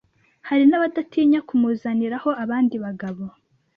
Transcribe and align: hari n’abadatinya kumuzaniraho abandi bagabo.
hari 0.47 0.63
n’abadatinya 0.67 1.39
kumuzaniraho 1.47 2.29
abandi 2.43 2.75
bagabo. 2.83 3.23